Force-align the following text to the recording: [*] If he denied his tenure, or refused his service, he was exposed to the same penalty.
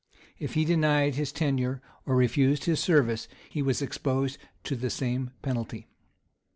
[*] 0.23 0.25
If 0.39 0.55
he 0.55 0.65
denied 0.65 1.13
his 1.13 1.31
tenure, 1.31 1.79
or 2.07 2.15
refused 2.15 2.63
his 2.63 2.79
service, 2.79 3.27
he 3.51 3.61
was 3.61 3.83
exposed 3.83 4.39
to 4.63 4.75
the 4.75 4.89
same 4.89 5.29
penalty. 5.43 5.89